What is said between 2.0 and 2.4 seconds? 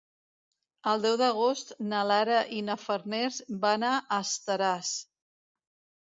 Lara